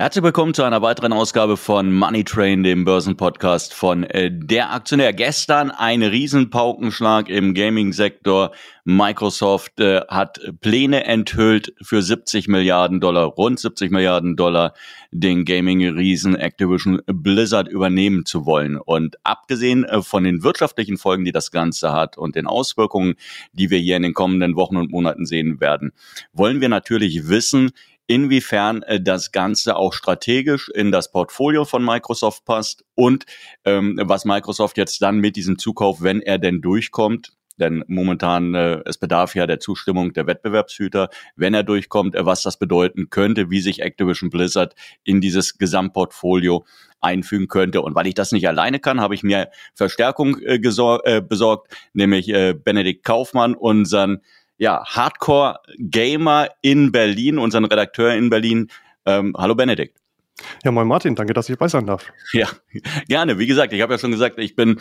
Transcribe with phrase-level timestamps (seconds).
[0.00, 5.12] Herzlich willkommen zu einer weiteren Ausgabe von Money Train, dem Börsenpodcast von äh, der Aktionär.
[5.12, 8.52] Gestern ein Riesenpaukenschlag im Gaming-Sektor.
[8.84, 14.72] Microsoft äh, hat Pläne enthüllt für 70 Milliarden Dollar, rund 70 Milliarden Dollar,
[15.10, 18.78] den Gaming-Riesen Activision Blizzard übernehmen zu wollen.
[18.78, 23.16] Und abgesehen äh, von den wirtschaftlichen Folgen, die das Ganze hat und den Auswirkungen,
[23.52, 25.92] die wir hier in den kommenden Wochen und Monaten sehen werden,
[26.32, 27.72] wollen wir natürlich wissen,
[28.10, 33.24] inwiefern äh, das Ganze auch strategisch in das Portfolio von Microsoft passt und
[33.64, 38.80] ähm, was Microsoft jetzt dann mit diesem Zukauf, wenn er denn durchkommt, denn momentan äh,
[38.84, 43.48] es bedarf ja der Zustimmung der Wettbewerbshüter, wenn er durchkommt, äh, was das bedeuten könnte,
[43.48, 44.74] wie sich Activision Blizzard
[45.04, 46.64] in dieses Gesamtportfolio
[47.00, 47.80] einfügen könnte.
[47.82, 52.28] Und weil ich das nicht alleine kann, habe ich mir Verstärkung äh, äh, besorgt, nämlich
[52.28, 54.20] äh, Benedikt Kaufmann, unseren
[54.60, 58.68] ja, Hardcore-Gamer in Berlin, unseren Redakteur in Berlin.
[59.06, 59.98] Ähm, hallo Benedikt.
[60.62, 62.12] Ja, moin Martin, danke, dass ich bei sein darf.
[62.32, 62.48] Ja,
[63.08, 63.38] gerne.
[63.38, 64.78] Wie gesagt, ich habe ja schon gesagt, ich bin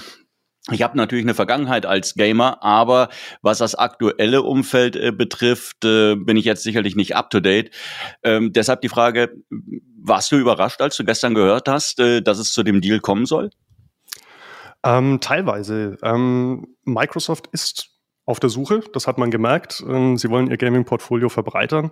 [0.70, 3.08] ich habe natürlich eine Vergangenheit als Gamer, aber
[3.42, 7.72] was das aktuelle Umfeld äh, betrifft, äh, bin ich jetzt sicherlich nicht up to date.
[8.24, 9.32] Ähm, deshalb die Frage:
[9.98, 13.26] Warst du überrascht, als du gestern gehört hast, äh, dass es zu dem Deal kommen
[13.26, 13.50] soll?
[14.84, 15.98] Ähm, teilweise.
[16.04, 17.99] Ähm, Microsoft ist
[18.30, 18.82] auf der Suche.
[18.94, 19.84] Das hat man gemerkt.
[19.88, 21.90] Ähm, sie wollen ihr Gaming-Portfolio verbreitern.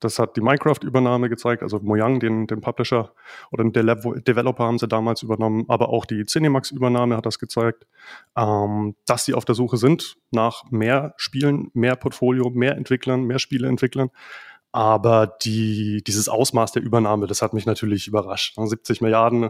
[0.00, 3.14] Das hat die Minecraft-Übernahme gezeigt, also Mojang, den, den Publisher
[3.50, 3.82] oder den De
[4.20, 7.86] Developer haben sie damals übernommen, aber auch die Cinemax-Übernahme hat das gezeigt,
[8.36, 13.38] ähm, dass sie auf der Suche sind nach mehr Spielen, mehr Portfolio, mehr Entwicklern, mehr
[13.38, 14.10] Spieleentwicklern.
[14.72, 18.56] Aber die, dieses Ausmaß der Übernahme, das hat mich natürlich überrascht.
[18.58, 19.48] 70 Milliarden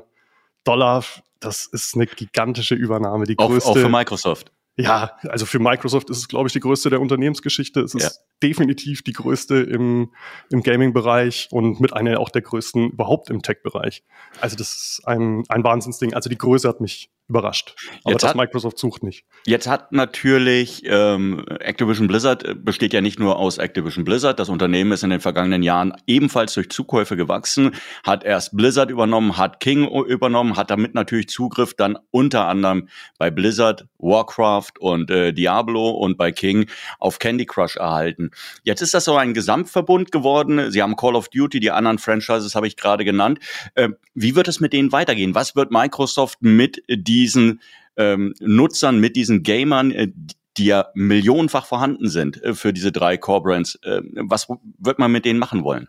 [0.63, 1.05] Dollar,
[1.41, 3.25] das ist eine gigantische Übernahme.
[3.25, 4.53] Die größte, auch, auch für Microsoft.
[4.81, 7.81] Ja, also für Microsoft ist es, glaube ich, die größte der Unternehmensgeschichte.
[7.81, 8.11] Es ist ja.
[8.49, 10.13] definitiv die größte im,
[10.51, 14.05] im Gaming-Bereich und mit einer auch der größten überhaupt im Tech-Bereich.
[14.41, 16.15] Also das ist ein, ein Wahnsinnsding.
[16.15, 17.75] Also die Größe hat mich überrascht.
[18.05, 19.25] Aber jetzt das hat, Microsoft sucht nicht.
[19.45, 24.39] Jetzt hat natürlich ähm, Activision Blizzard äh, besteht ja nicht nur aus Activision Blizzard.
[24.39, 27.73] Das Unternehmen ist in den vergangenen Jahren ebenfalls durch Zukäufe gewachsen,
[28.03, 33.31] hat erst Blizzard übernommen, hat King übernommen, hat damit natürlich Zugriff dann unter anderem bei
[33.31, 36.67] Blizzard, Warcraft und äh, Diablo und bei King
[36.99, 38.31] auf Candy Crush erhalten.
[38.63, 40.71] Jetzt ist das so ein Gesamtverbund geworden.
[40.71, 43.39] Sie haben Call of Duty, die anderen Franchises habe ich gerade genannt.
[43.75, 45.35] Äh, wie wird es mit denen weitergehen?
[45.35, 47.61] Was wird Microsoft mit die diesen
[47.97, 50.09] ähm, Nutzern, mit diesen Gamern, äh,
[50.57, 53.81] die ja millionenfach vorhanden sind äh, für diese drei Core-Brands.
[53.83, 54.49] Äh, was
[54.79, 55.89] wird man mit denen machen wollen?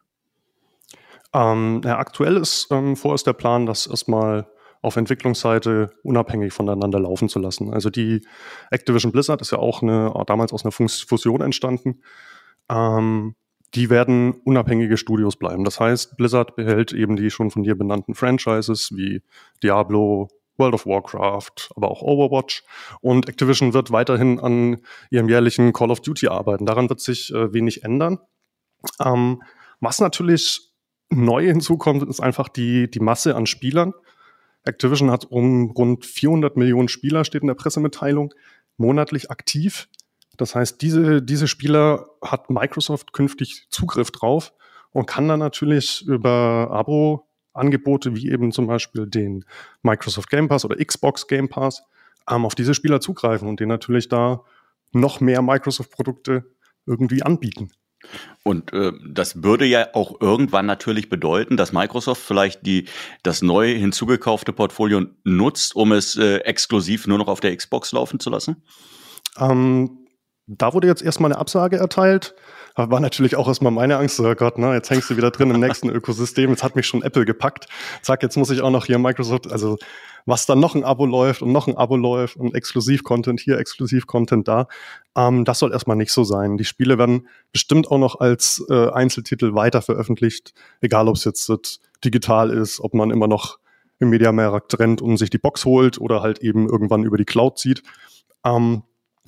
[1.33, 4.47] Ähm, ja, aktuell ist ähm, vorerst der Plan, das erstmal
[4.81, 7.71] auf Entwicklungsseite unabhängig voneinander laufen zu lassen.
[7.73, 8.25] Also die
[8.71, 12.01] Activision Blizzard ist ja auch eine, damals aus einer Fusion entstanden.
[12.69, 13.35] Ähm,
[13.75, 15.63] die werden unabhängige Studios bleiben.
[15.63, 19.21] Das heißt, Blizzard behält eben die schon von dir benannten Franchises wie
[19.61, 20.29] Diablo,
[20.59, 22.63] World of Warcraft, aber auch Overwatch.
[23.01, 26.65] Und Activision wird weiterhin an ihrem jährlichen Call of Duty arbeiten.
[26.65, 28.19] Daran wird sich äh, wenig ändern.
[29.03, 29.41] Ähm,
[29.79, 30.69] was natürlich
[31.09, 33.93] neu hinzukommt, ist einfach die, die Masse an Spielern.
[34.63, 38.33] Activision hat um rund 400 Millionen Spieler, steht in der Pressemitteilung,
[38.77, 39.87] monatlich aktiv.
[40.37, 44.53] Das heißt, diese, diese Spieler hat Microsoft künftig Zugriff drauf
[44.91, 49.45] und kann dann natürlich über Abo Angebote wie eben zum Beispiel den
[49.81, 51.83] Microsoft Game Pass oder Xbox Game Pass
[52.29, 54.43] ähm, auf diese Spieler zugreifen und denen natürlich da
[54.91, 56.45] noch mehr Microsoft-Produkte
[56.85, 57.71] irgendwie anbieten.
[58.43, 62.85] Und äh, das würde ja auch irgendwann natürlich bedeuten, dass Microsoft vielleicht die,
[63.23, 68.19] das neu hinzugekaufte Portfolio nutzt, um es äh, exklusiv nur noch auf der Xbox laufen
[68.19, 68.63] zu lassen?
[69.37, 69.98] Ähm,
[70.49, 72.33] da wurde jetzt erstmal eine Absage erteilt.
[72.75, 75.59] War natürlich auch erstmal meine Angst, oh Gott, ne, jetzt hängst du wieder drin im
[75.59, 76.49] nächsten Ökosystem.
[76.49, 77.67] Jetzt hat mich schon Apple gepackt.
[78.01, 79.77] Sag, jetzt muss ich auch noch hier Microsoft, also
[80.25, 84.47] was dann noch ein Abo läuft und noch ein Abo läuft und Exklusiv-Content hier, Exklusiv-Content
[84.47, 84.67] da.
[85.15, 86.57] Ähm, das soll erstmal nicht so sein.
[86.57, 91.81] Die Spiele werden bestimmt auch noch als äh, Einzeltitel weiter veröffentlicht, egal ob es jetzt
[92.03, 93.59] digital ist, ob man immer noch
[93.99, 97.59] im Mediamarkt rennt und sich die Box holt oder halt eben irgendwann über die Cloud
[97.59, 97.83] zieht.
[98.45, 98.83] Ähm,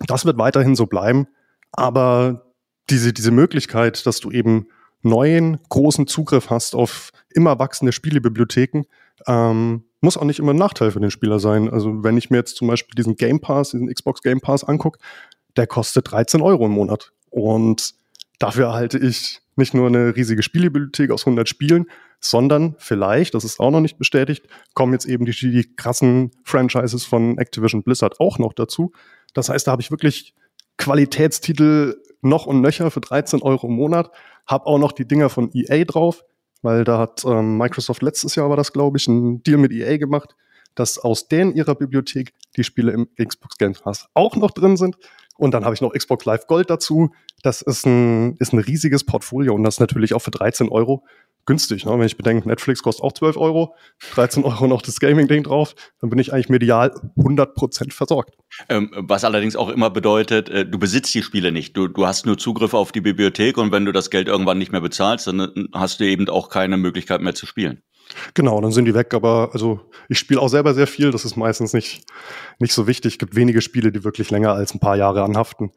[0.08, 1.28] das wird weiterhin so bleiben.
[1.72, 2.46] Aber
[2.90, 4.68] diese, diese Möglichkeit, dass du eben
[5.02, 8.84] neuen großen Zugriff hast auf immer wachsende Spielebibliotheken,
[9.28, 11.70] ähm, muss auch nicht immer ein Nachteil für den Spieler sein.
[11.70, 15.00] Also wenn ich mir jetzt zum Beispiel diesen Game Pass, diesen Xbox Game Pass angucke,
[15.56, 17.12] der kostet 13 Euro im Monat.
[17.30, 17.94] Und
[18.40, 21.86] dafür erhalte ich nicht nur eine riesige Spielebibliothek aus 100 Spielen,
[22.20, 27.04] sondern vielleicht, das ist auch noch nicht bestätigt, kommen jetzt eben die, die krassen Franchises
[27.04, 28.92] von Activision Blizzard auch noch dazu.
[29.34, 30.36] Das heißt, da habe ich wirklich
[30.78, 34.12] Qualitätstitel noch und nöcher für 13 Euro im Monat,
[34.48, 36.24] habe auch noch die Dinger von EA drauf,
[36.62, 39.98] weil da hat ähm, Microsoft letztes Jahr war das, glaube ich, ein Deal mit EA
[39.98, 40.36] gemacht,
[40.76, 44.98] dass aus denen ihrer Bibliothek die Spiele im Xbox Game Pass auch noch drin sind.
[45.38, 47.12] Und dann habe ich noch Xbox Live Gold dazu.
[47.42, 51.04] Das ist ein, ist ein riesiges Portfolio und das natürlich auch für 13 Euro
[51.52, 51.86] günstig.
[51.86, 51.92] Ne?
[51.92, 53.76] Wenn ich bedenke, Netflix kostet auch 12 Euro,
[54.16, 58.36] 13 Euro noch das Gaming-Ding drauf, dann bin ich eigentlich medial 100% versorgt.
[58.70, 61.76] Ähm, was allerdings auch immer bedeutet, äh, du besitzt die Spiele nicht.
[61.76, 64.72] Du, du hast nur Zugriff auf die Bibliothek und wenn du das Geld irgendwann nicht
[64.72, 67.82] mehr bezahlst, dann äh, hast du eben auch keine Möglichkeit mehr zu spielen.
[68.34, 71.36] Genau, dann sind die weg, aber also ich spiele auch selber sehr viel, das ist
[71.36, 72.06] meistens nicht,
[72.60, 73.14] nicht so wichtig.
[73.14, 75.72] Es gibt wenige Spiele, die wirklich länger als ein paar Jahre anhaften,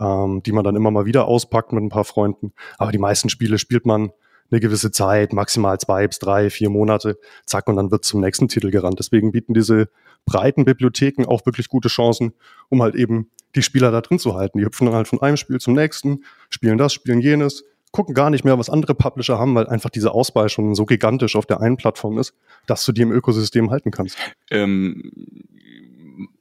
[0.00, 2.52] ähm, die man dann immer mal wieder auspackt mit ein paar Freunden.
[2.76, 4.12] Aber die meisten Spiele spielt man
[4.50, 8.48] eine gewisse Zeit, maximal zwei bis drei, vier Monate, zack, und dann wird zum nächsten
[8.48, 8.98] Titel gerannt.
[8.98, 9.88] Deswegen bieten diese
[10.26, 12.32] breiten Bibliotheken auch wirklich gute Chancen,
[12.68, 14.58] um halt eben die Spieler da drin zu halten.
[14.58, 18.30] Die hüpfen dann halt von einem Spiel zum nächsten, spielen das, spielen jenes, gucken gar
[18.30, 21.60] nicht mehr, was andere Publisher haben, weil einfach diese Auswahl schon so gigantisch auf der
[21.60, 22.34] einen Plattform ist,
[22.66, 24.18] dass du die im Ökosystem halten kannst.
[24.50, 25.12] Ähm,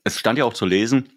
[0.03, 1.09] es stand ja auch zu lesen,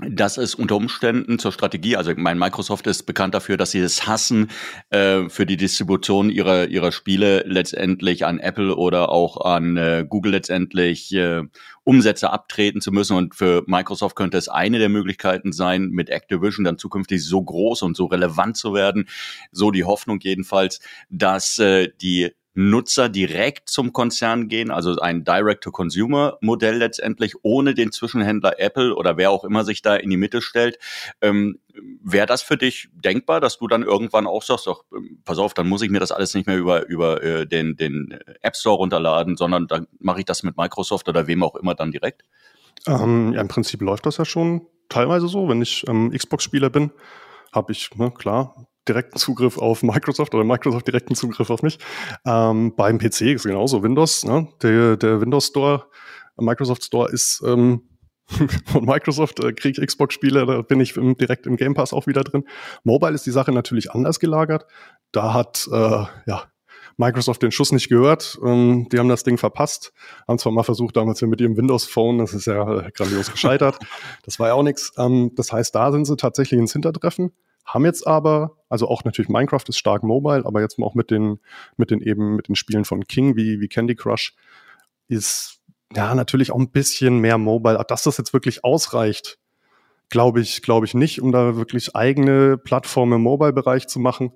[0.00, 4.06] dass es unter Umständen zur Strategie, also mein Microsoft ist bekannt dafür, dass sie es
[4.06, 4.48] hassen,
[4.90, 10.32] äh, für die Distribution ihrer ihrer Spiele letztendlich an Apple oder auch an äh, Google
[10.32, 11.42] letztendlich äh,
[11.82, 13.16] Umsätze abtreten zu müssen.
[13.16, 17.82] Und für Microsoft könnte es eine der Möglichkeiten sein, mit Activision dann zukünftig so groß
[17.82, 19.08] und so relevant zu werden.
[19.50, 20.80] So die Hoffnung jedenfalls,
[21.10, 22.30] dass äh, die
[22.60, 29.30] Nutzer direkt zum Konzern gehen, also ein Direct-to-Consumer-Modell letztendlich, ohne den Zwischenhändler Apple oder wer
[29.30, 30.80] auch immer sich da in die Mitte stellt.
[31.20, 31.60] Ähm,
[32.02, 35.54] Wäre das für dich denkbar, dass du dann irgendwann auch sagst, doch, ähm, pass auf,
[35.54, 38.78] dann muss ich mir das alles nicht mehr über, über äh, den, den App Store
[38.78, 42.24] runterladen, sondern dann mache ich das mit Microsoft oder wem auch immer dann direkt?
[42.88, 45.48] Ähm, ja, im Prinzip läuft das ja schon teilweise so.
[45.48, 46.90] Wenn ich ähm, Xbox-Spieler bin,
[47.52, 51.78] habe ich, ne, klar, direkten Zugriff auf Microsoft oder Microsoft direkten Zugriff auf mich.
[52.26, 54.24] Ähm, beim PC ist genauso Windows.
[54.24, 54.48] Ne?
[54.62, 55.86] Der, der Windows Store,
[56.36, 57.82] Microsoft Store ist ähm,
[58.66, 62.24] von Microsoft, äh, kriege Xbox-Spiele, da bin ich im, direkt im Game Pass auch wieder
[62.24, 62.44] drin.
[62.84, 64.66] Mobile ist die Sache natürlich anders gelagert.
[65.12, 66.44] Da hat äh, ja
[66.98, 68.38] Microsoft den Schuss nicht gehört.
[68.44, 69.92] Ähm, die haben das Ding verpasst.
[70.26, 73.78] Haben zwar mal versucht, damals mit ihrem Windows Phone, das ist ja grandios gescheitert.
[74.24, 74.92] Das war ja auch nichts.
[74.98, 77.32] Ähm, das heißt, da sind sie tatsächlich ins Hintertreffen
[77.68, 81.38] haben jetzt aber, also auch natürlich Minecraft ist stark mobile, aber jetzt auch mit den,
[81.76, 84.34] mit den eben, mit den Spielen von King wie, wie Candy Crush
[85.08, 85.60] ist
[85.94, 87.82] ja natürlich auch ein bisschen mehr mobile.
[87.86, 89.38] Dass das jetzt wirklich ausreicht,
[90.08, 94.32] glaube ich, glaube ich nicht, um da wirklich eigene Plattformen im Mobile-Bereich zu machen.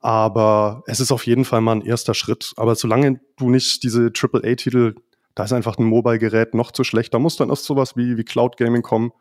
[0.00, 2.52] Aber es ist auf jeden Fall mal ein erster Schritt.
[2.56, 4.94] Aber solange du nicht diese AAA-Titel,
[5.34, 8.24] da ist einfach ein Mobile-Gerät noch zu schlecht, da muss dann erst sowas wie, wie
[8.24, 9.12] Cloud Gaming kommen,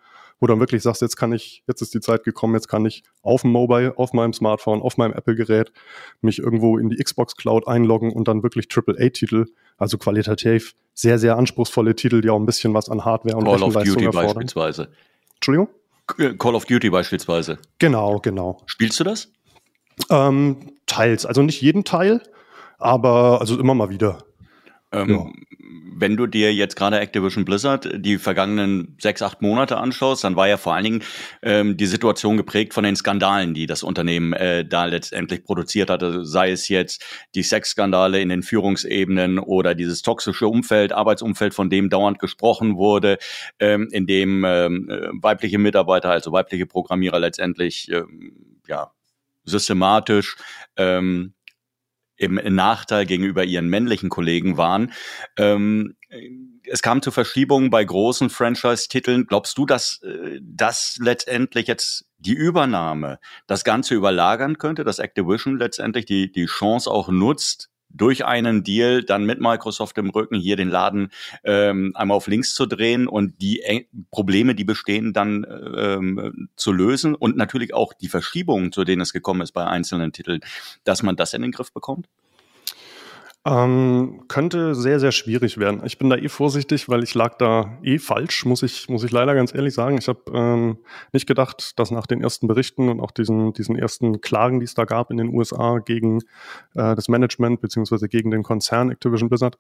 [0.44, 3.04] wo dann wirklich sagst, jetzt kann ich, jetzt ist die Zeit gekommen, jetzt kann ich
[3.22, 5.72] auf dem Mobile, auf meinem Smartphone, auf meinem Apple-Gerät
[6.20, 9.46] mich irgendwo in die Xbox Cloud einloggen und dann wirklich AAA-Titel,
[9.78, 13.64] also qualitativ sehr, sehr anspruchsvolle Titel, die auch ein bisschen was an Hardware und Call
[13.64, 14.34] of Duty erfordern.
[14.34, 14.90] beispielsweise.
[15.36, 15.70] Entschuldigung?
[16.38, 17.58] Call of Duty beispielsweise.
[17.80, 18.62] Genau, genau.
[18.66, 19.32] Spielst du das?
[20.10, 22.22] Ähm, teils, also nicht jeden Teil,
[22.80, 24.26] aber also immer mal wieder.
[24.92, 25.26] Ähm, ja
[26.04, 30.50] wenn du dir jetzt gerade Activision Blizzard die vergangenen sechs, acht Monate anschaust, dann war
[30.50, 31.04] ja vor allen Dingen
[31.42, 36.26] ähm, die Situation geprägt von den Skandalen, die das Unternehmen äh, da letztendlich produziert hatte,
[36.26, 37.06] sei es jetzt
[37.36, 43.18] die Sexskandale in den Führungsebenen oder dieses toxische Umfeld, Arbeitsumfeld, von dem dauernd gesprochen wurde,
[43.60, 48.92] ähm, in dem ähm, äh, weibliche Mitarbeiter, also weibliche Programmierer letztendlich ähm, ja
[49.46, 50.36] systematisch
[50.76, 51.34] ähm,
[52.16, 54.94] im Nachteil gegenüber ihren männlichen Kollegen waren.
[55.38, 55.96] Ähm,
[56.66, 59.26] es kam zu Verschiebungen bei großen Franchise-Titeln.
[59.26, 65.58] Glaubst du, dass äh, das letztendlich jetzt die Übernahme das Ganze überlagern könnte, dass Activision
[65.58, 70.56] letztendlich die, die Chance auch nutzt, durch einen Deal dann mit Microsoft im Rücken hier
[70.56, 71.12] den Laden
[71.44, 75.46] ähm, einmal auf links zu drehen und die Probleme, die bestehen, dann
[75.78, 80.12] ähm, zu lösen und natürlich auch die Verschiebungen, zu denen es gekommen ist bei einzelnen
[80.12, 80.42] Titeln,
[80.84, 82.08] dass man das in den Griff bekommt?
[83.46, 85.82] Ähm, könnte sehr, sehr schwierig werden.
[85.84, 89.12] Ich bin da eh vorsichtig, weil ich lag da eh falsch, muss ich, muss ich
[89.12, 89.98] leider ganz ehrlich sagen.
[89.98, 90.78] Ich habe ähm,
[91.12, 94.76] nicht gedacht, dass nach den ersten Berichten und auch diesen, diesen ersten Klagen, die es
[94.76, 96.20] da gab in den USA gegen
[96.74, 99.58] äh, das Management beziehungsweise gegen den Konzern Activision Blizzard,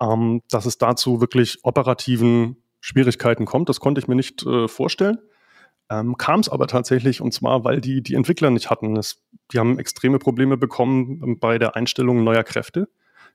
[0.00, 3.68] ähm, dass es dazu wirklich operativen Schwierigkeiten kommt.
[3.68, 5.18] Das konnte ich mir nicht äh, vorstellen.
[5.90, 8.96] Ähm, Kam es aber tatsächlich, und zwar, weil die, die Entwickler nicht hatten.
[8.96, 9.20] Es,
[9.52, 12.88] die haben extreme Probleme bekommen bei der Einstellung neuer Kräfte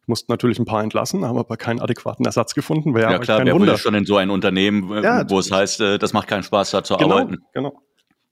[0.07, 2.95] mussten natürlich ein paar entlassen, haben aber keinen adäquaten Ersatz gefunden.
[2.95, 3.77] Wäre ja klar, kein wer Wunder.
[3.77, 6.83] schon in so ein Unternehmen, ja, wo es heißt, äh, das macht keinen Spaß, da
[6.83, 7.39] zu genau, arbeiten.
[7.53, 7.73] Genau.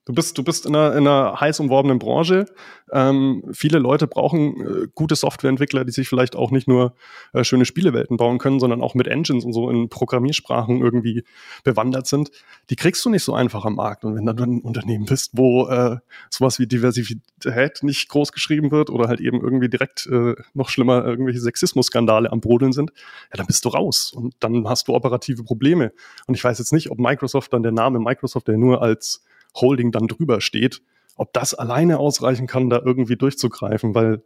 [0.10, 2.48] Du bist, du bist in einer, in einer heiß umworbenen Branche.
[2.92, 6.96] Ähm, viele Leute brauchen äh, gute Softwareentwickler, die sich vielleicht auch nicht nur
[7.32, 11.26] äh, schöne Spielewelten bauen können, sondern auch mit Engines und so in Programmiersprachen irgendwie
[11.64, 12.32] bewandert sind.
[12.72, 14.04] Die kriegst du nicht so einfach am Markt.
[14.04, 15.98] Und wenn dann du ein Unternehmen bist, wo äh,
[16.32, 21.06] sowas wie Diversität nicht groß geschrieben wird oder halt eben irgendwie direkt äh, noch schlimmer
[21.06, 22.92] irgendwelche Sexismus-Skandale am Brodeln sind,
[23.32, 25.92] ja, dann bist du raus und dann hast du operative Probleme.
[26.26, 29.24] Und ich weiß jetzt nicht, ob Microsoft dann der Name Microsoft, der nur als
[29.56, 30.82] Holding dann drüber steht,
[31.16, 34.22] ob das alleine ausreichen kann, da irgendwie durchzugreifen, weil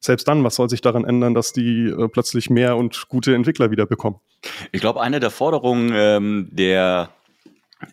[0.00, 3.70] selbst dann, was soll sich daran ändern, dass die äh, plötzlich mehr und gute Entwickler
[3.70, 4.20] wieder bekommen?
[4.70, 7.10] Ich glaube, eine der Forderungen ähm, der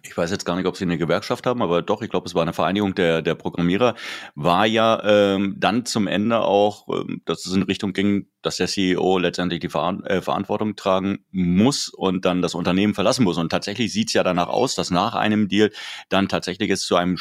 [0.04, 2.34] ich weiß jetzt gar nicht, ob sie eine Gewerkschaft haben, aber doch, ich glaube, es
[2.34, 3.96] war eine Vereinigung der, der Programmierer,
[4.34, 8.68] war ja ähm, dann zum Ende auch, ähm, dass es in Richtung ging, dass der
[8.68, 13.38] CEO letztendlich die Ver äh, Verantwortung tragen muss und dann das Unternehmen verlassen muss.
[13.38, 15.72] Und tatsächlich sieht es ja danach aus, dass nach einem Deal
[16.10, 17.18] dann tatsächlich es zu einem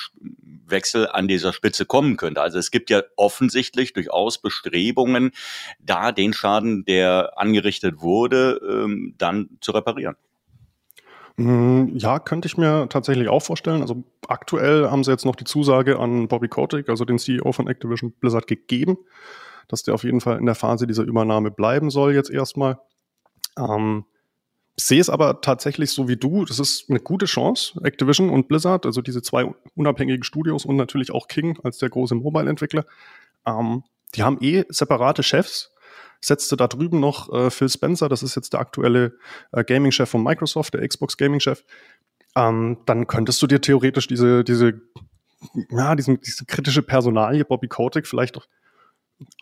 [0.66, 2.40] Wechsel an dieser Spitze kommen könnte.
[2.40, 5.32] Also es gibt ja offensichtlich durchaus Bestrebungen,
[5.80, 10.16] da den Schaden, der angerichtet wurde, ähm, dann zu reparieren.
[11.36, 13.82] Mm, ja, könnte ich mir tatsächlich auch vorstellen.
[13.82, 17.66] Also aktuell haben sie jetzt noch die Zusage an Bobby Kotick, also den CEO von
[17.66, 18.98] Activision Blizzard, gegeben,
[19.68, 22.78] dass der auf jeden Fall in der Phase dieser Übernahme bleiben soll jetzt erstmal.
[23.58, 24.04] Ähm,
[24.76, 26.44] sehe es aber tatsächlich so wie du.
[26.44, 31.12] Das ist eine gute Chance, Activision und Blizzard, also diese zwei unabhängigen Studios und natürlich
[31.12, 32.84] auch King als der große Mobile-Entwickler.
[33.46, 33.82] Ähm,
[34.14, 35.73] die haben eh separate Chefs
[36.26, 39.14] setzte da drüben noch äh, Phil Spencer, das ist jetzt der aktuelle
[39.52, 41.64] äh, Gaming-Chef von Microsoft, der Xbox Gaming-Chef,
[42.36, 44.80] ähm, dann könntest du dir theoretisch diese, diese,
[45.70, 48.36] ja, diesen, diese kritische Personalie, Bobby Kotick, vielleicht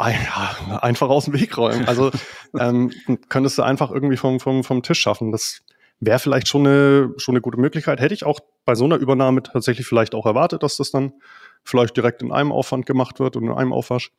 [0.01, 1.87] ja, einfach aus dem Weg räumen.
[1.87, 2.11] Also
[2.59, 2.93] ähm,
[3.29, 5.33] könntest du einfach irgendwie vom, vom, vom Tisch schaffen.
[5.33, 5.63] Das
[6.01, 8.01] wäre vielleicht schon eine, schon eine gute Möglichkeit.
[8.01, 11.13] Hätte ich auch bei so einer Übernahme tatsächlich vielleicht auch erwartet, dass das dann
[11.65, 14.11] vielleicht direkt in einem Aufwand gemacht wird und in einem Aufwasch.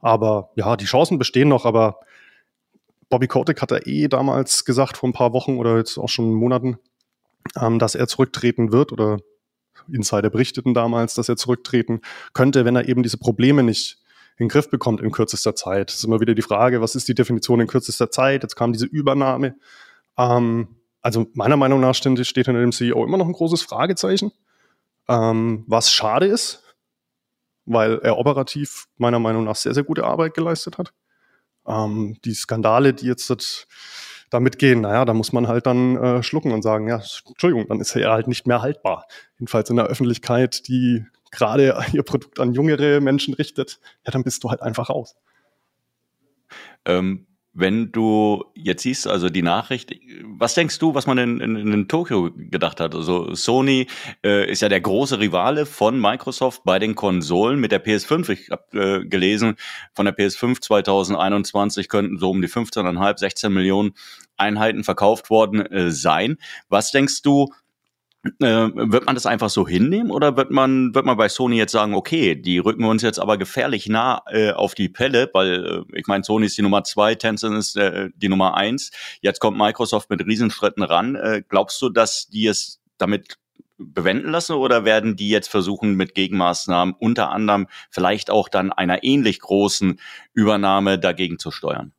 [0.00, 2.00] Aber ja, die Chancen bestehen noch, aber
[3.10, 6.32] Bobby Kotick hat er eh damals gesagt, vor ein paar Wochen oder jetzt auch schon
[6.32, 6.78] Monaten,
[7.60, 9.18] ähm, dass er zurücktreten wird oder
[9.92, 12.00] Insider berichteten damals, dass er zurücktreten
[12.32, 13.98] könnte, wenn er eben diese Probleme nicht
[14.36, 15.90] in den Griff bekommt in kürzester Zeit.
[15.90, 18.42] Das ist immer wieder die Frage, was ist die Definition in kürzester Zeit?
[18.42, 19.56] Jetzt kam diese Übernahme.
[20.16, 24.32] Ähm, also meiner Meinung nach steht, steht hinter dem CEO immer noch ein großes Fragezeichen,
[25.08, 26.62] ähm, was schade ist,
[27.64, 30.92] weil er operativ meiner Meinung nach sehr, sehr gute Arbeit geleistet hat.
[31.70, 33.66] Ähm, die Skandale, die jetzt
[34.30, 37.80] damit gehen, naja, da muss man halt dann äh, schlucken und sagen, ja, Entschuldigung, dann
[37.80, 39.06] ist er halt nicht mehr haltbar.
[39.38, 44.44] Jedenfalls in der Öffentlichkeit, die gerade ihr Produkt an jüngere Menschen richtet, ja, dann bist
[44.44, 45.16] du halt einfach raus.
[46.84, 47.26] Ähm,
[47.60, 51.88] wenn du jetzt siehst, also die Nachricht, was denkst du, was man in, in, in
[51.88, 52.94] Tokio gedacht hat?
[52.94, 53.86] Also Sony
[54.24, 58.30] äh, ist ja der große Rivale von Microsoft bei den Konsolen mit der PS5.
[58.30, 59.56] Ich habe äh, gelesen,
[59.94, 63.92] von der PS5 2021 könnten so um die 15,5, 16 Millionen
[64.36, 66.38] Einheiten verkauft worden äh, sein.
[66.68, 67.48] Was denkst du,
[68.22, 71.94] wird man das einfach so hinnehmen oder wird man, wird man bei Sony jetzt sagen,
[71.94, 76.06] okay, die rücken uns jetzt aber gefährlich nah äh, auf die Pelle, weil äh, ich
[76.06, 78.90] meine, Sony ist die Nummer zwei, Tencent ist äh, die Nummer eins.
[79.22, 81.14] Jetzt kommt Microsoft mit Riesenschritten ran.
[81.14, 83.38] Äh, glaubst du, dass die es damit
[83.78, 89.02] bewenden lassen oder werden die jetzt versuchen, mit Gegenmaßnahmen unter anderem vielleicht auch dann einer
[89.02, 89.98] ähnlich großen
[90.34, 91.92] Übernahme dagegen zu steuern?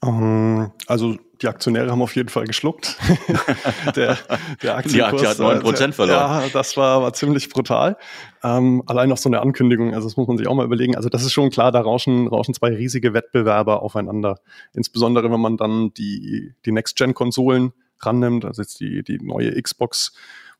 [0.00, 2.96] Um, ähm, also die Aktionäre haben auf jeden Fall geschluckt.
[3.96, 4.18] der,
[4.62, 6.18] der Aktienkurs, die Aktie hat 9% verloren.
[6.18, 7.96] Ja, das war, war ziemlich brutal.
[8.42, 10.96] Ähm, allein noch so eine Ankündigung, also das muss man sich auch mal überlegen.
[10.96, 14.40] Also das ist schon klar, da rauschen, rauschen zwei riesige Wettbewerber aufeinander.
[14.72, 20.12] Insbesondere, wenn man dann die, die Next-Gen-Konsolen rannimmt, also jetzt die, die neue Xbox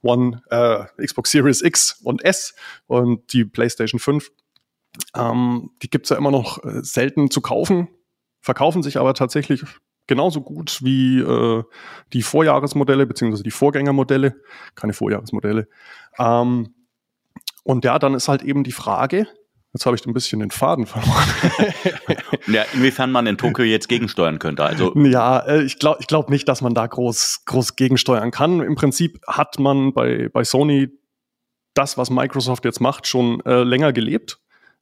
[0.03, 2.55] One, äh, Xbox Series X und S
[2.87, 4.31] und die PlayStation 5.
[5.17, 7.89] Ähm, die gibt's ja immer noch äh, selten zu kaufen
[8.41, 9.65] verkaufen sich aber tatsächlich
[10.07, 11.63] genauso gut wie äh,
[12.13, 14.37] die Vorjahresmodelle beziehungsweise die Vorgängermodelle,
[14.75, 15.69] keine Vorjahresmodelle.
[16.19, 16.75] Ähm,
[17.63, 19.27] und ja, dann ist halt eben die Frage,
[19.75, 21.29] jetzt habe ich ein bisschen den Faden verloren.
[22.47, 24.65] ja, inwiefern man in Tokio jetzt gegensteuern könnte.
[24.65, 28.61] Also ja, äh, ich glaube ich glaub nicht, dass man da groß, groß gegensteuern kann.
[28.61, 30.89] Im Prinzip hat man bei, bei Sony
[31.75, 34.41] das, was Microsoft jetzt macht, schon äh, länger gelebt.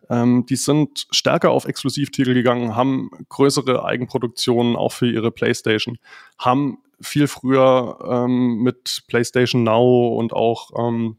[0.09, 5.99] Ähm, die sind stärker auf Exklusivtitel gegangen, haben größere Eigenproduktionen auch für ihre PlayStation,
[6.39, 11.19] haben viel früher ähm, mit PlayStation Now und auch ähm,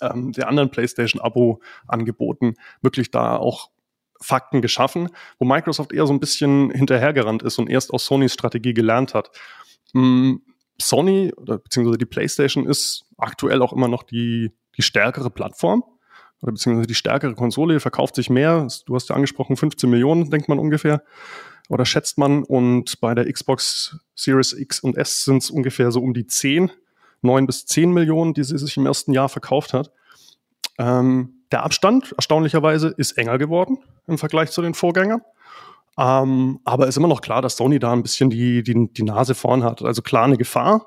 [0.00, 3.70] ähm, der anderen PlayStation-Abo angeboten, wirklich da auch
[4.20, 8.74] Fakten geschaffen, wo Microsoft eher so ein bisschen hinterhergerannt ist und erst aus Sonys Strategie
[8.74, 9.30] gelernt hat.
[9.92, 10.42] Hm,
[10.80, 15.84] Sony beziehungsweise die PlayStation ist aktuell auch immer noch die, die stärkere Plattform
[16.42, 18.68] oder beziehungsweise die stärkere Konsole, verkauft sich mehr.
[18.86, 21.02] Du hast ja angesprochen, 15 Millionen, denkt man ungefähr.
[21.68, 22.44] Oder schätzt man.
[22.44, 26.70] Und bei der Xbox Series X und S sind es ungefähr so um die 10,
[27.22, 29.90] 9 bis 10 Millionen, die sie sich im ersten Jahr verkauft hat.
[30.78, 35.22] Ähm, der Abstand, erstaunlicherweise, ist enger geworden im Vergleich zu den Vorgängern.
[35.98, 39.34] Ähm, aber ist immer noch klar, dass Sony da ein bisschen die, die, die Nase
[39.34, 39.82] vorn hat.
[39.82, 40.86] Also klar eine Gefahr,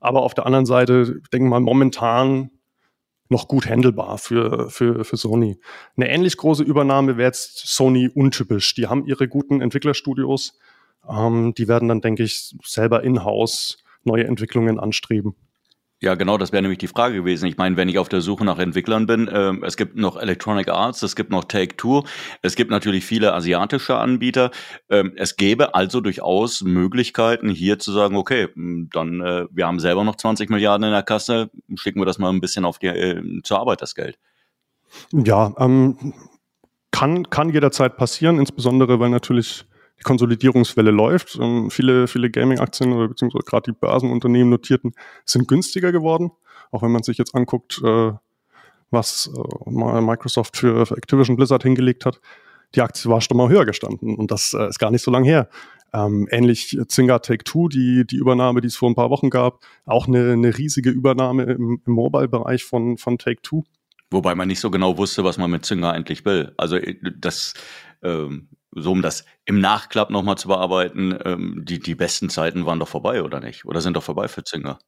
[0.00, 2.50] aber auf der anderen Seite, denke mal, momentan
[3.28, 5.58] noch gut handelbar für, für, für Sony.
[5.96, 8.74] Eine ähnlich große Übernahme wäre jetzt Sony untypisch.
[8.74, 10.58] Die haben ihre guten Entwicklerstudios.
[11.08, 15.34] Ähm, die werden dann, denke ich, selber in-house neue Entwicklungen anstreben.
[16.00, 17.46] Ja, genau, das wäre nämlich die Frage gewesen.
[17.46, 20.68] Ich meine, wenn ich auf der Suche nach Entwicklern bin, äh, es gibt noch Electronic
[20.68, 22.04] Arts, es gibt noch Take Two,
[22.40, 24.52] es gibt natürlich viele asiatische Anbieter.
[24.88, 30.04] Ähm, es gäbe also durchaus Möglichkeiten, hier zu sagen, okay, dann äh, wir haben selber
[30.04, 33.42] noch 20 Milliarden in der Kasse, schicken wir das mal ein bisschen auf die äh,
[33.42, 34.18] zur Arbeit das Geld.
[35.12, 36.14] Ja, ähm,
[36.92, 39.64] kann kann jederzeit passieren, insbesondere weil natürlich
[39.98, 41.38] die Konsolidierungswelle läuft.
[41.40, 44.92] Ähm, viele, viele Gaming-Aktien oder beziehungsweise gerade die Börsenunternehmen notierten
[45.24, 46.30] sind günstiger geworden.
[46.70, 48.12] Auch wenn man sich jetzt anguckt, äh,
[48.90, 52.20] was äh, Microsoft für, für, Activision Blizzard hingelegt hat.
[52.74, 55.26] Die Aktie war schon mal höher gestanden und das äh, ist gar nicht so lange
[55.26, 55.48] her.
[55.94, 59.60] Ähm, ähnlich Zynga Take Two, die, die Übernahme, die es vor ein paar Wochen gab,
[59.86, 63.64] auch eine, eine riesige Übernahme im, im Mobile-Bereich von, von Take Two.
[64.10, 66.52] Wobei man nicht so genau wusste, was man mit Zynga eigentlich will.
[66.58, 67.54] Also äh, das
[68.02, 72.78] ähm, so um das im Nachklapp nochmal zu bearbeiten, ähm, die, die besten Zeiten waren
[72.78, 73.64] doch vorbei, oder nicht?
[73.64, 74.78] Oder sind doch vorbei für Zinger?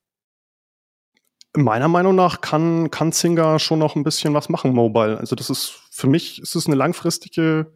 [1.57, 5.19] Meiner Meinung nach kann, kann Zinger schon noch ein bisschen was machen, Mobile.
[5.19, 7.73] Also das ist, für mich ist es eine langfristige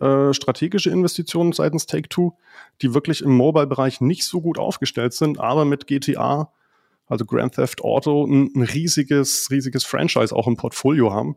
[0.00, 2.32] äh, strategische Investition seitens Take-Two,
[2.80, 6.50] die wirklich im Mobile-Bereich nicht so gut aufgestellt sind, aber mit GTA,
[7.06, 11.36] also Grand Theft Auto, ein, ein riesiges, riesiges Franchise auch im Portfolio haben.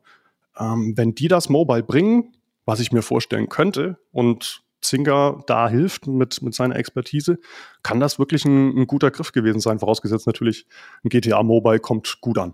[0.58, 2.34] Ähm, wenn die das Mobile bringen,
[2.65, 7.39] was ich mir vorstellen könnte und Zinger da hilft mit, mit seiner Expertise,
[7.82, 9.80] kann das wirklich ein, ein guter Griff gewesen sein.
[9.80, 10.65] Vorausgesetzt natürlich,
[11.04, 12.54] ein GTA Mobile kommt gut an.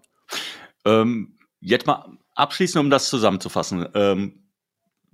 [0.85, 3.87] Ähm, jetzt mal abschließend, um das zusammenzufassen.
[3.93, 4.43] Ähm,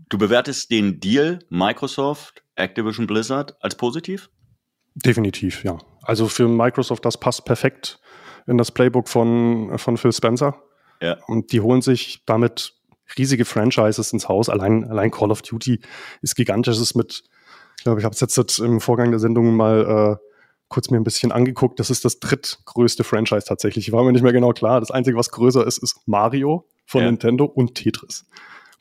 [0.09, 4.29] du bewertest den Deal Microsoft, Activision Blizzard als positiv?
[4.93, 5.77] Definitiv, ja.
[6.03, 7.99] Also für Microsoft, das passt perfekt
[8.47, 10.61] in das Playbook von, von Phil Spencer.
[11.01, 11.17] Ja.
[11.27, 12.73] Und die holen sich damit
[13.17, 14.49] riesige Franchises ins Haus.
[14.49, 15.79] Allein, allein Call of Duty
[16.21, 16.75] ist gigantisch.
[16.75, 17.23] Es ist mit,
[17.77, 20.25] ich glaube, ich habe es jetzt im Vorgang der Sendung mal äh,
[20.67, 21.79] kurz mir ein bisschen angeguckt.
[21.79, 23.87] Das ist das drittgrößte Franchise tatsächlich.
[23.87, 24.79] Ich war mir nicht mehr genau klar.
[24.79, 27.07] Das Einzige, was größer ist, ist Mario von ja.
[27.07, 28.25] Nintendo und Tetris.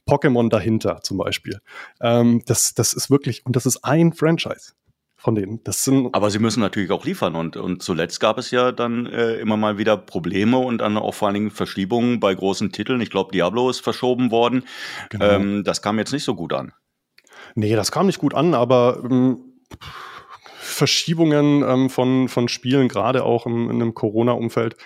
[0.06, 1.60] Pokémon dahinter zum Beispiel.
[2.00, 4.72] Ähm, das, das ist wirklich, und das ist ein Franchise
[5.24, 5.64] von denen.
[5.64, 9.06] Das sind Aber sie müssen natürlich auch liefern und, und zuletzt gab es ja dann
[9.06, 13.00] äh, immer mal wieder Probleme und dann auch vor allen Dingen Verschiebungen bei großen Titeln.
[13.00, 14.64] Ich glaube, Diablo ist verschoben worden.
[15.08, 15.24] Genau.
[15.24, 16.74] Ähm, das kam jetzt nicht so gut an.
[17.54, 19.38] Nee, das kam nicht gut an, aber ähm,
[20.58, 24.76] Verschiebungen ähm, von, von Spielen, gerade auch im, in einem Corona-Umfeld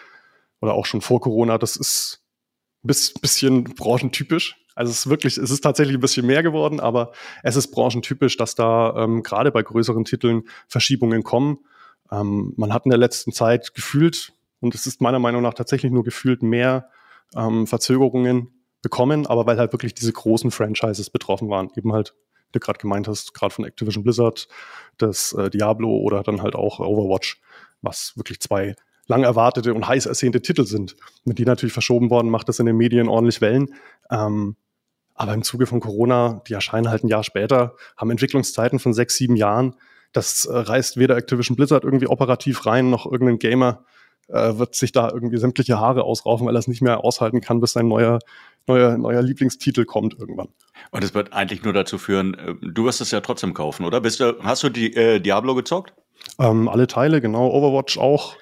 [0.61, 2.23] oder auch schon vor Corona, das ist
[2.85, 4.57] ein bisschen branchentypisch.
[4.79, 7.11] Also es ist wirklich, es ist tatsächlich ein bisschen mehr geworden, aber
[7.43, 11.59] es ist branchentypisch, dass da ähm, gerade bei größeren Titeln Verschiebungen kommen.
[12.13, 15.91] Ähm, man hat in der letzten Zeit gefühlt, und es ist meiner Meinung nach tatsächlich
[15.91, 16.91] nur gefühlt mehr
[17.35, 22.15] ähm, Verzögerungen bekommen, aber weil halt wirklich diese großen Franchises betroffen waren, eben halt,
[22.47, 24.47] wie du gerade gemeint hast, gerade von Activision Blizzard,
[24.97, 27.41] das äh, Diablo oder dann halt auch Overwatch,
[27.83, 28.77] was wirklich zwei
[29.09, 30.95] lang erwartete und heiß ersehnte Titel sind.
[31.25, 33.75] Mit die natürlich verschoben worden, macht das in den Medien ordentlich Wellen.
[34.09, 34.55] Ähm,
[35.19, 39.17] aber im Zuge von Corona, die erscheinen halt ein Jahr später, haben Entwicklungszeiten von sechs,
[39.17, 39.75] sieben Jahren.
[40.13, 43.85] Das äh, reißt weder Activision Blizzard irgendwie operativ rein, noch irgendein Gamer
[44.29, 47.61] äh, wird sich da irgendwie sämtliche Haare ausraufen, weil er es nicht mehr aushalten kann,
[47.61, 48.19] bis sein neuer,
[48.67, 50.49] neuer, neuer Lieblingstitel kommt irgendwann.
[50.91, 54.01] Und es wird eigentlich nur dazu führen, äh, du wirst es ja trotzdem kaufen, oder?
[54.01, 55.95] Bist du, hast du die äh, Diablo gezockt?
[56.39, 57.49] Ähm, alle Teile, genau.
[57.51, 58.37] Overwatch auch.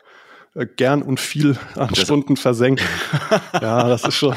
[0.56, 2.82] Äh, gern und viel an das Stunden versenkt.
[3.60, 4.34] ja, das ist schon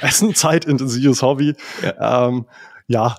[0.00, 1.54] das ist ein zeitintensives Hobby.
[1.82, 2.46] Ja, ähm,
[2.86, 3.16] ja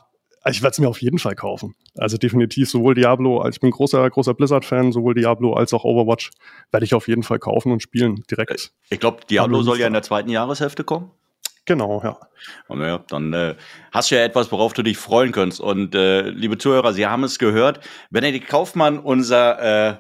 [0.48, 1.76] ich werde es mir auf jeden Fall kaufen.
[1.98, 6.30] Also definitiv sowohl Diablo, als ich bin großer, großer Blizzard-Fan, sowohl Diablo als auch Overwatch
[6.72, 8.72] werde ich auf jeden Fall kaufen und spielen direkt.
[8.90, 11.12] Ich glaube, Diablo soll ja in der zweiten Jahreshälfte kommen.
[11.66, 12.20] Genau, ja.
[12.68, 13.56] Und ja, dann äh,
[13.92, 15.60] hast du ja etwas, worauf du dich freuen kannst.
[15.60, 17.80] Und äh, liebe Zuhörer, Sie haben es gehört.
[18.12, 19.96] Benedikt Kaufmann, unser äh,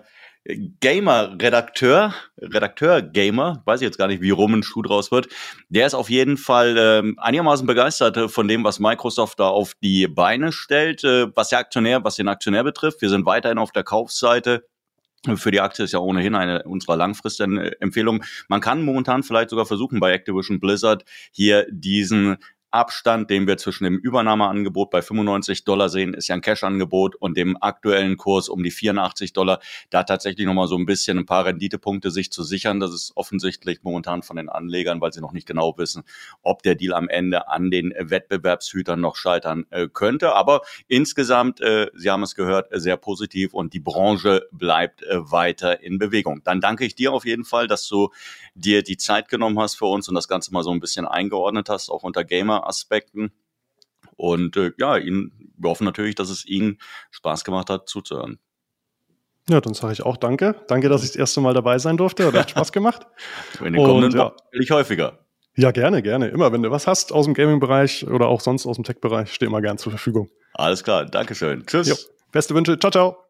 [0.47, 5.27] Gamer-Redakteur, Redakteur-Gamer, weiß ich jetzt gar nicht, wie rum ein Schuh draus wird,
[5.69, 9.73] der ist auf jeden Fall ähm, einigermaßen begeistert äh, von dem, was Microsoft da auf
[9.81, 13.01] die Beine stellt, äh, was der Aktionär, was den Aktionär betrifft.
[13.01, 14.67] Wir sind weiterhin auf der Kaufseite.
[15.35, 18.23] Für die Aktie ist ja ohnehin eine unserer langfristigen äh, Empfehlungen.
[18.47, 22.37] Man kann momentan vielleicht sogar versuchen, bei Activision Blizzard hier diesen
[22.75, 27.37] Abstand, den wir zwischen dem Übernahmeangebot bei 95 Dollar sehen, ist ja ein Cash-Angebot und
[27.37, 31.45] dem aktuellen Kurs um die 84 Dollar, da tatsächlich nochmal so ein bisschen ein paar
[31.45, 32.81] Renditepunkte sich zu sichern.
[32.81, 36.03] Das ist offensichtlich momentan von den Anlegern, weil sie noch nicht genau wissen,
[36.41, 40.35] ob der Deal am Ende an den Wettbewerbshütern noch scheitern äh, könnte.
[40.35, 45.81] Aber insgesamt, äh, Sie haben es gehört, sehr positiv und die Branche bleibt äh, weiter
[45.81, 46.41] in Bewegung.
[46.43, 48.09] Dann danke ich dir auf jeden Fall, dass du
[48.53, 51.69] dir die Zeit genommen hast für uns und das Ganze mal so ein bisschen eingeordnet
[51.69, 52.25] hast, auch unter
[52.65, 53.31] Gamer-Aspekten.
[54.17, 56.79] Und äh, ja, Ihnen, wir hoffen natürlich, dass es Ihnen
[57.11, 58.39] Spaß gemacht hat, zuzuhören.
[59.49, 60.55] Ja, dann sage ich auch danke.
[60.67, 62.31] Danke, dass ich das erste Mal dabei sein durfte.
[62.33, 63.05] Hat Spaß gemacht.
[63.59, 64.35] In den kommenden und, ja.
[64.51, 65.19] ich häufiger.
[65.55, 66.29] Ja, gerne, gerne.
[66.29, 69.47] Immer, wenn du was hast aus dem Gaming-Bereich oder auch sonst aus dem Tech-Bereich, stehe
[69.47, 70.29] immer gern zur Verfügung.
[70.53, 71.65] Alles klar, Dankeschön.
[71.65, 71.87] Tschüss.
[71.87, 71.95] Jo.
[72.31, 72.77] Beste Wünsche.
[72.79, 73.24] Ciao, ciao.